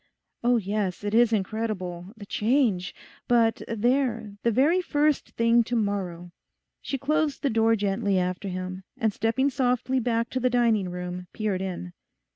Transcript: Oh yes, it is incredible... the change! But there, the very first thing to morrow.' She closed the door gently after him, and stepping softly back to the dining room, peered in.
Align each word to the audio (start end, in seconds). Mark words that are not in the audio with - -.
Oh 0.43 0.57
yes, 0.57 1.03
it 1.03 1.13
is 1.13 1.31
incredible... 1.31 2.11
the 2.17 2.25
change! 2.25 2.95
But 3.27 3.61
there, 3.67 4.33
the 4.41 4.49
very 4.49 4.81
first 4.81 5.29
thing 5.35 5.63
to 5.65 5.75
morrow.' 5.75 6.31
She 6.81 6.97
closed 6.97 7.43
the 7.43 7.51
door 7.51 7.75
gently 7.75 8.17
after 8.17 8.47
him, 8.47 8.83
and 8.97 9.13
stepping 9.13 9.51
softly 9.51 9.99
back 9.99 10.31
to 10.31 10.39
the 10.39 10.49
dining 10.49 10.89
room, 10.89 11.27
peered 11.33 11.61
in. 11.61 11.93